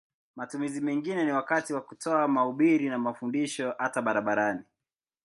[0.35, 4.63] Matumizi mengine ni wakati wa kutoa mahubiri na mafundisho hata barabarani.